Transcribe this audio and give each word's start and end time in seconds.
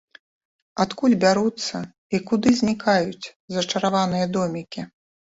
Адкуль 0.85 1.15
бяруцца 1.23 1.81
і 2.17 2.21
куды 2.29 2.49
знікаюць 2.63 3.25
зачараваныя 3.57 4.25
домікі? 4.39 4.81